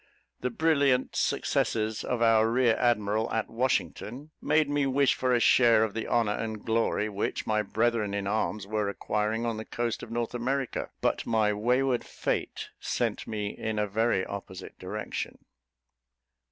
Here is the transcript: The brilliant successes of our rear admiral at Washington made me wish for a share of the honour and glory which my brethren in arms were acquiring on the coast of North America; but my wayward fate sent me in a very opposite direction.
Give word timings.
The 0.39 0.49
brilliant 0.49 1.15
successes 1.15 2.03
of 2.03 2.23
our 2.23 2.49
rear 2.49 2.75
admiral 2.77 3.31
at 3.31 3.51
Washington 3.51 4.31
made 4.41 4.67
me 4.67 4.87
wish 4.87 5.13
for 5.13 5.31
a 5.31 5.39
share 5.39 5.83
of 5.83 5.93
the 5.93 6.07
honour 6.07 6.33
and 6.35 6.65
glory 6.65 7.07
which 7.07 7.45
my 7.45 7.61
brethren 7.61 8.15
in 8.15 8.25
arms 8.25 8.65
were 8.65 8.89
acquiring 8.89 9.45
on 9.45 9.57
the 9.57 9.63
coast 9.63 10.01
of 10.01 10.09
North 10.09 10.33
America; 10.33 10.89
but 11.01 11.27
my 11.27 11.53
wayward 11.53 12.03
fate 12.03 12.69
sent 12.79 13.27
me 13.27 13.49
in 13.55 13.77
a 13.77 13.85
very 13.85 14.25
opposite 14.25 14.79
direction. 14.79 15.37